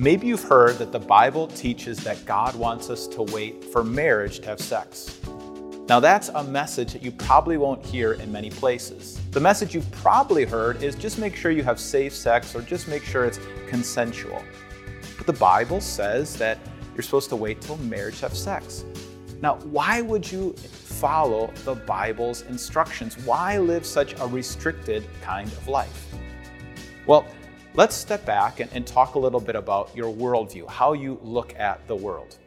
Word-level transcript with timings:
Maybe 0.00 0.28
you've 0.28 0.44
heard 0.44 0.78
that 0.78 0.92
the 0.92 1.00
Bible 1.00 1.48
teaches 1.48 1.98
that 2.04 2.24
God 2.24 2.54
wants 2.54 2.88
us 2.88 3.08
to 3.08 3.22
wait 3.22 3.64
for 3.64 3.82
marriage 3.82 4.38
to 4.38 4.46
have 4.46 4.60
sex. 4.60 5.18
Now, 5.88 5.98
that's 5.98 6.28
a 6.28 6.44
message 6.44 6.92
that 6.92 7.02
you 7.02 7.10
probably 7.10 7.56
won't 7.56 7.84
hear 7.84 8.12
in 8.12 8.30
many 8.30 8.48
places. 8.48 9.20
The 9.32 9.40
message 9.40 9.74
you've 9.74 9.90
probably 9.90 10.44
heard 10.44 10.84
is 10.84 10.94
just 10.94 11.18
make 11.18 11.34
sure 11.34 11.50
you 11.50 11.64
have 11.64 11.80
safe 11.80 12.14
sex 12.14 12.54
or 12.54 12.62
just 12.62 12.86
make 12.86 13.02
sure 13.02 13.24
it's 13.24 13.40
consensual. 13.66 14.40
But 15.16 15.26
the 15.26 15.32
Bible 15.32 15.80
says 15.80 16.36
that 16.36 16.58
you're 16.94 17.02
supposed 17.02 17.28
to 17.30 17.36
wait 17.36 17.60
till 17.60 17.76
marriage 17.78 18.20
to 18.20 18.28
have 18.28 18.36
sex. 18.36 18.84
Now, 19.42 19.56
why 19.64 20.00
would 20.00 20.30
you 20.30 20.52
follow 20.52 21.52
the 21.64 21.74
Bible's 21.74 22.42
instructions? 22.42 23.18
Why 23.24 23.58
live 23.58 23.84
such 23.84 24.14
a 24.20 24.28
restricted 24.28 25.08
kind 25.22 25.50
of 25.50 25.66
life? 25.66 26.06
Well, 27.04 27.26
let's 27.74 27.94
step 27.94 28.24
back 28.24 28.60
and, 28.60 28.70
and, 28.72 28.86
talk 28.86 29.14
a 29.14 29.18
little 29.18 29.40
bit 29.40 29.56
about 29.56 29.94
your 29.94 30.12
worldview, 30.12 30.68
how 30.68 30.92
you 30.92 31.18
look 31.22 31.54
at 31.58 31.86
the 31.86 31.94
world. 31.94 32.38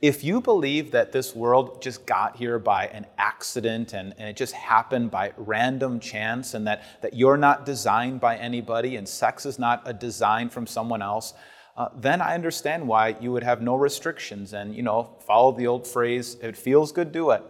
If 0.00 0.22
you 0.22 0.40
believe 0.40 0.92
that 0.92 1.10
this 1.10 1.34
world 1.34 1.82
just 1.82 2.06
got 2.06 2.36
here 2.36 2.58
by 2.60 2.86
an 2.86 3.06
accident 3.18 3.94
and, 3.94 4.14
and 4.16 4.28
it 4.28 4.36
just 4.36 4.54
happened 4.54 5.10
by 5.10 5.32
random 5.36 5.98
chance 5.98 6.54
and 6.54 6.66
that, 6.68 6.84
that 7.02 7.14
you're 7.14 7.36
not 7.36 7.66
designed 7.66 8.20
by 8.20 8.36
anybody 8.36 8.96
and 8.96 9.08
sex 9.08 9.44
is 9.44 9.58
not 9.58 9.82
a 9.84 9.92
design 9.92 10.50
from 10.50 10.68
someone 10.68 11.02
else, 11.02 11.34
uh, 11.76 11.88
then 11.96 12.20
I 12.20 12.34
understand 12.34 12.86
why 12.86 13.16
you 13.20 13.32
would 13.32 13.42
have 13.42 13.60
no 13.60 13.74
restrictions 13.74 14.52
and, 14.52 14.74
you 14.74 14.82
know, 14.82 15.16
follow 15.26 15.52
the 15.52 15.66
old 15.66 15.86
phrase, 15.86 16.36
if 16.36 16.44
it 16.44 16.56
feels 16.56 16.92
good, 16.92 17.10
do 17.10 17.30
it. 17.30 17.42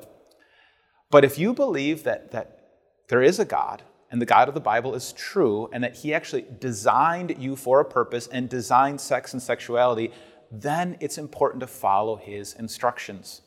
But 1.11 1.25
if 1.25 1.39
you 1.39 1.53
believe 1.53 2.05
that, 2.05 2.31
that 2.33 2.70
there 3.09 3.23
is 3.23 3.39
a 3.39 3.45
God 3.45 3.83
and 4.11 4.21
the 4.21 4.27
God 4.27 4.48
of 4.48 4.55
the 4.55 4.61
Bible 4.61 4.95
is 4.95 5.12
true 5.12 5.69
and 5.73 5.85
that 5.85 5.97
He 5.97 6.15
actually 6.15 6.47
designed 6.61 7.37
you 7.39 7.57
for 7.57 7.80
a 7.80 7.85
purpose 7.85 8.27
and 8.29 8.48
designed 8.48 9.01
sex 9.01 9.33
and 9.33 9.43
sexuality, 9.43 10.12
then 10.51 10.97
it's 11.01 11.19
important 11.19 11.61
to 11.61 11.67
follow 11.67 12.17
his 12.17 12.55
instructions. 12.55 13.42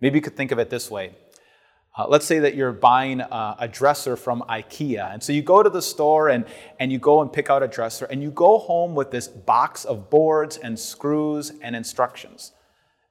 Maybe 0.00 0.18
you 0.18 0.22
could 0.22 0.36
think 0.36 0.52
of 0.52 0.58
it 0.58 0.70
this 0.70 0.90
way. 0.90 1.14
Uh, 1.96 2.06
let's 2.08 2.24
say 2.24 2.38
that 2.38 2.54
you're 2.54 2.72
buying 2.72 3.20
a, 3.20 3.56
a, 3.58 3.68
dresser 3.68 4.16
from 4.16 4.42
IKEA. 4.48 5.12
And 5.12 5.22
so 5.22 5.32
you 5.32 5.42
go 5.42 5.62
to 5.62 5.68
the 5.68 5.82
store 5.82 6.28
and, 6.28 6.44
and 6.78 6.92
you 6.92 6.98
go 6.98 7.20
and 7.20 7.32
pick 7.32 7.50
out 7.50 7.64
a 7.64 7.68
dresser, 7.68 8.04
and 8.06 8.22
you 8.22 8.30
go 8.30 8.58
home 8.58 8.94
with 8.94 9.10
this 9.10 9.26
box 9.26 9.84
of 9.84 10.08
boards 10.08 10.56
and 10.56 10.78
screws 10.78 11.52
and 11.60 11.74
instructions. 11.74 12.52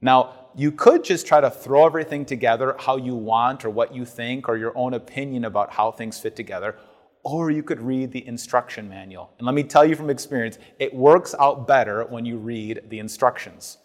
Now, 0.02 0.39
you 0.60 0.74
could 0.74 1.06
just 1.06 1.26
try 1.26 1.40
to 1.40 1.50
throw 1.50 1.86
everything 1.86 2.26
together 2.26 2.76
how 2.80 2.98
you 2.98 3.16
want 3.16 3.64
or 3.64 3.70
what 3.70 3.96
you 3.96 4.04
think 4.04 4.50
or 4.50 4.58
your 4.58 4.78
own 4.78 4.94
opinion 4.94 5.46
about 5.46 5.72
how 5.72 5.90
things 5.90 6.20
fit 6.20 6.36
together, 6.36 6.76
or 7.24 7.50
you 7.50 7.64
could 7.64 7.80
read 7.80 8.12
the 8.12 8.28
instruction 8.28 8.90
manual. 8.90 9.32
And 9.38 9.46
let 9.46 9.56
me 9.56 9.64
tell 9.64 9.86
you 9.86 9.96
from 9.96 10.10
experience, 10.10 10.60
it 10.78 10.94
works 10.94 11.34
out 11.40 11.66
better 11.66 12.04
when 12.04 12.26
you 12.26 12.38
read 12.38 12.82
the 12.90 13.00
instructions. 13.00 13.78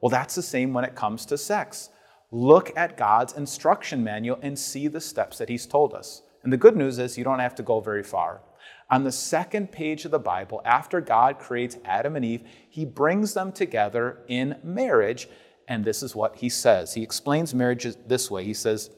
Well, 0.00 0.10
that's 0.10 0.34
the 0.34 0.42
same 0.42 0.74
when 0.74 0.84
it 0.84 0.96
comes 0.96 1.26
to 1.26 1.38
sex. 1.38 1.90
Look 2.32 2.76
at 2.76 2.96
God's 2.96 3.34
instruction 3.34 4.02
manual 4.02 4.40
and 4.42 4.58
see 4.58 4.88
the 4.88 5.00
steps 5.00 5.38
that 5.38 5.48
He's 5.48 5.64
told 5.64 5.94
us. 5.94 6.22
And 6.42 6.52
the 6.52 6.56
good 6.56 6.76
news 6.76 6.98
is 6.98 7.16
you 7.16 7.22
don't 7.22 7.38
have 7.38 7.54
to 7.54 7.62
go 7.62 7.78
very 7.78 8.02
far. 8.02 8.40
On 8.90 9.04
the 9.04 9.12
second 9.12 9.70
page 9.70 10.04
of 10.04 10.10
the 10.10 10.18
Bible, 10.18 10.60
after 10.64 11.00
God 11.00 11.38
creates 11.38 11.78
Adam 11.84 12.16
and 12.16 12.24
Eve, 12.24 12.42
He 12.68 12.84
brings 12.84 13.32
them 13.32 13.52
together 13.52 14.24
in 14.26 14.56
marriage. 14.64 15.28
And 15.68 15.84
this 15.84 16.02
is 16.02 16.14
what 16.14 16.36
He 16.36 16.48
says. 16.48 16.94
He 16.94 17.02
explains 17.02 17.54
marriage 17.54 17.86
this 18.06 18.30
way 18.30 18.44
He 18.44 18.54
says, 18.54 18.90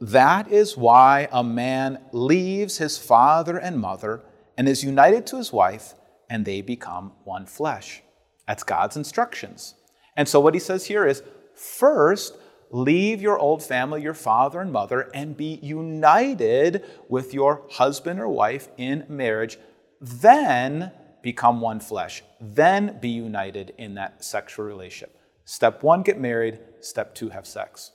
that 0.00 0.50
is 0.50 0.76
why 0.76 1.28
a 1.30 1.44
man 1.44 1.98
leaves 2.12 2.78
his 2.78 2.98
father 2.98 3.56
and 3.56 3.78
mother 3.78 4.22
and 4.58 4.68
is 4.68 4.84
united 4.84 5.26
to 5.28 5.36
his 5.36 5.52
wife, 5.52 5.94
and 6.28 6.44
they 6.44 6.60
become 6.60 7.12
one 7.24 7.46
flesh. 7.46 8.02
That's 8.46 8.62
God's 8.62 8.96
instructions. 8.96 9.74
And 10.16 10.28
so, 10.28 10.40
what 10.40 10.54
he 10.54 10.60
says 10.60 10.86
here 10.86 11.06
is 11.06 11.22
first, 11.54 12.36
leave 12.70 13.22
your 13.22 13.38
old 13.38 13.62
family, 13.62 14.02
your 14.02 14.14
father 14.14 14.60
and 14.60 14.72
mother, 14.72 15.10
and 15.14 15.36
be 15.36 15.58
united 15.62 16.84
with 17.08 17.32
your 17.32 17.62
husband 17.70 18.20
or 18.20 18.28
wife 18.28 18.68
in 18.76 19.06
marriage. 19.08 19.58
Then 20.00 20.92
become 21.22 21.60
one 21.60 21.80
flesh. 21.80 22.22
Then 22.40 22.98
be 23.00 23.08
united 23.08 23.72
in 23.78 23.94
that 23.94 24.24
sexual 24.24 24.66
relationship. 24.66 25.23
Step 25.44 25.82
one, 25.82 26.02
get 26.02 26.18
married. 26.18 26.58
Step 26.80 27.14
two, 27.14 27.28
have 27.28 27.46
sex. 27.46 27.92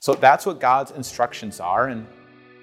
So 0.00 0.14
that's 0.14 0.46
what 0.46 0.60
God's 0.60 0.92
instructions 0.92 1.58
are. 1.60 1.88
And 1.88 2.06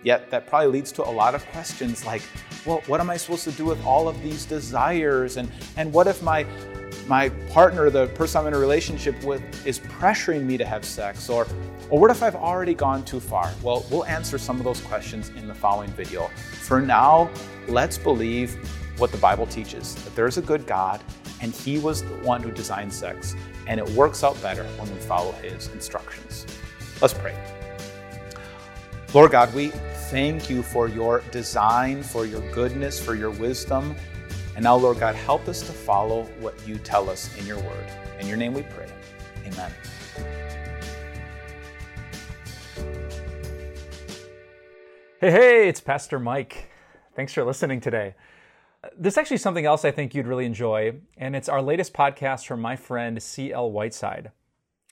yet 0.04 0.30
that 0.32 0.48
probably 0.48 0.70
leads 0.70 0.92
to 0.94 1.04
a 1.04 1.10
lot 1.12 1.36
of 1.36 1.46
questions 1.48 2.06
like, 2.06 2.22
well, 2.66 2.82
what 2.88 3.00
am 3.00 3.10
I 3.10 3.18
supposed 3.18 3.44
to 3.44 3.52
do 3.52 3.66
with 3.66 3.84
all 3.86 4.08
of 4.08 4.22
these 4.24 4.46
desires? 4.46 5.38
And, 5.38 5.52
and 5.76 5.92
what 5.92 6.08
if 6.08 6.24
my, 6.24 6.46
my 7.08 7.30
partner, 7.50 7.90
the 7.90 8.08
person 8.08 8.42
I'm 8.42 8.48
in 8.48 8.54
a 8.54 8.60
relationship 8.60 9.22
with, 9.24 9.42
is 9.66 9.80
pressuring 9.80 10.44
me 10.44 10.58
to 10.58 10.66
have 10.66 10.86
sex? 10.86 11.30
Or, 11.30 11.46
or 11.90 12.00
what 12.00 12.10
if 12.10 12.24
I've 12.24 12.36
already 12.36 12.74
gone 12.74 13.04
too 13.04 13.20
far? 13.20 13.52
Well, 13.62 13.86
we'll 13.92 14.06
answer 14.06 14.38
some 14.38 14.58
of 14.58 14.64
those 14.64 14.80
questions 14.82 15.30
in 15.30 15.48
the 15.48 15.54
following 15.54 15.90
video. 15.90 16.28
For 16.62 16.82
now, 16.82 17.30
let's 17.68 17.98
believe 17.98 18.56
what 18.98 19.12
the 19.12 19.18
Bible 19.18 19.46
teaches 19.46 19.96
that 19.96 20.16
there's 20.16 20.38
a 20.38 20.42
good 20.42 20.66
God 20.66 21.04
and 21.42 21.54
He 21.54 21.78
was 21.78 22.04
the 22.04 22.16
one 22.18 22.42
who 22.42 22.52
designed 22.52 22.94
sex, 22.94 23.36
and 23.68 23.80
it 23.80 23.90
works 23.92 24.24
out 24.24 24.42
better 24.42 24.64
when 24.80 24.92
we 24.94 25.00
follow 25.02 25.32
His 25.34 25.68
instructions. 25.70 26.46
Let's 27.02 27.14
pray. 27.14 27.36
Lord 29.14 29.32
God, 29.32 29.54
we 29.54 29.70
thank 30.10 30.50
you 30.50 30.62
for 30.62 30.88
your 30.88 31.22
design, 31.32 32.04
for 32.04 32.26
your 32.26 32.42
goodness, 32.52 33.04
for 33.04 33.16
your 33.16 33.32
wisdom. 33.32 33.96
And 34.56 34.64
now, 34.64 34.76
Lord 34.76 35.00
God, 35.00 35.16
help 35.16 35.48
us 35.48 35.62
to 35.62 35.72
follow 35.72 36.24
what 36.40 36.56
you 36.68 36.78
tell 36.78 37.10
us 37.10 37.36
in 37.38 37.46
your 37.46 37.60
word. 37.60 37.92
In 38.20 38.28
your 38.28 38.38
name 38.38 38.54
we 38.54 38.64
pray. 38.64 38.88
Amen. 39.46 39.72
Hey, 45.20 45.32
hey, 45.32 45.70
it's 45.70 45.82
Pastor 45.82 46.20
Mike. 46.20 46.70
Thanks 47.16 47.34
for 47.34 47.44
listening 47.44 47.80
today. 47.80 48.16
This 48.98 49.14
is 49.14 49.18
actually 49.18 49.38
something 49.38 49.66
else 49.66 49.86
I 49.86 49.92
think 49.92 50.14
you'd 50.14 50.28
really 50.28 50.46
enjoy, 50.46 50.96
and 51.18 51.36
it's 51.36 51.50
our 51.50 51.62
latest 51.62 51.94
podcast 51.94 52.46
from 52.46 52.62
my 52.62 52.76
friend 52.76 53.22
C.L. 53.22 53.72
Whiteside. 53.72 54.32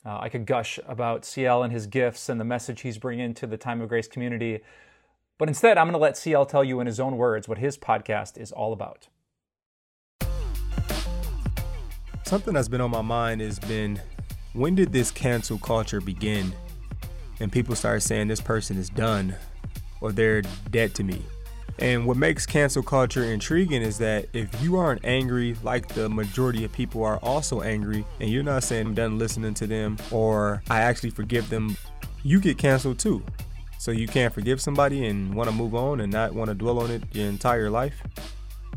Uh, 0.06 0.20
I 0.20 0.30
could 0.30 0.46
gush 0.46 0.80
about 0.88 1.24
CL 1.24 1.64
and 1.64 1.72
his 1.72 1.88
gifts 1.88 2.28
and 2.28 2.40
the 2.40 2.46
message 2.46 2.82
he's 2.82 2.98
bringing 2.98 3.34
to 3.36 3.48
the 3.48 3.58
Time 3.58 3.82
of 3.82 3.90
Grace 3.90 4.08
community. 4.08 4.62
But 5.38 5.48
instead, 5.48 5.78
I'm 5.78 5.86
going 5.86 5.94
to 5.94 6.00
let 6.00 6.18
CL 6.18 6.46
tell 6.46 6.64
you 6.64 6.80
in 6.80 6.88
his 6.88 7.00
own 7.00 7.18
words 7.18 7.48
what 7.48 7.58
his 7.58 7.78
podcast 7.78 8.38
is 8.38 8.52
all 8.52 8.74
about. 8.74 9.08
Something 12.26 12.54
that's 12.54 12.68
been 12.68 12.82
on 12.82 12.92
my 12.92 13.02
mind 13.02 13.42
has 13.42 13.60
been 13.60 14.02
when 14.54 14.76
did 14.76 14.92
this 14.92 15.12
cancel 15.12 15.58
culture 15.58 16.02
begin? 16.02 16.54
And 17.40 17.52
people 17.52 17.76
start 17.76 18.04
saying 18.04 18.28
this 18.28 18.42
person 18.42 18.78
is 18.78 18.90
done 18.90 19.36
or 20.02 20.12
they're 20.12 20.42
dead 20.70 20.94
to 20.96 21.04
me. 21.04 21.24
And 21.80 22.06
what 22.06 22.18
makes 22.18 22.46
cancel 22.46 22.84
culture 22.84 23.24
intriguing 23.24 23.82
is 23.82 23.98
that 23.98 24.28
if 24.34 24.62
you 24.62 24.78
aren't 24.78 25.04
angry 25.04 25.56
like 25.64 25.88
the 25.88 26.08
majority 26.08 26.64
of 26.64 26.72
people 26.72 27.04
are 27.04 27.18
also 27.18 27.62
angry, 27.62 28.06
and 28.20 28.30
you're 28.30 28.44
not 28.44 28.64
saying 28.64 28.88
I'm 28.88 28.94
done 28.94 29.18
listening 29.18 29.54
to 29.56 29.68
them 29.68 29.98
or 30.12 30.62
I 30.70 30.82
actually 30.82 31.10
forgive 31.10 31.50
them, 31.50 31.76
you 32.24 32.40
get 32.40 32.58
canceled 32.58 33.00
too. 33.00 33.24
So 33.80 33.92
you 33.92 34.08
can't 34.08 34.34
forgive 34.34 34.62
somebody 34.62 35.08
and 35.08 35.34
want 35.34 35.50
to 35.50 35.56
move 35.56 35.76
on 35.76 36.00
and 36.00 36.12
not 36.12 36.34
want 36.34 36.48
to 36.50 36.56
dwell 36.56 36.80
on 36.80 36.90
it 36.90 37.04
your 37.12 37.28
entire 37.28 37.70
life? 37.70 38.02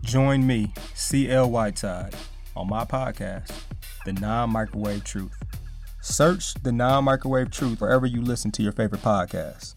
Join 0.02 0.46
me, 0.46 0.72
CL 0.94 1.50
Whiteside, 1.50 2.14
on 2.56 2.68
my 2.68 2.84
podcast, 2.84 3.52
The 4.04 4.14
Non 4.14 4.50
Microwave 4.50 5.04
Truth. 5.04 5.36
Search 6.00 6.54
The 6.54 6.72
Non 6.72 7.04
Microwave 7.04 7.50
Truth 7.50 7.80
wherever 7.80 8.06
you 8.06 8.20
listen 8.20 8.50
to 8.52 8.62
your 8.62 8.72
favorite 8.72 9.02
podcasts. 9.02 9.74